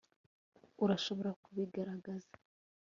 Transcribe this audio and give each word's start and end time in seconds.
urashobora 0.83 1.29
kubigaragaza 1.43 2.31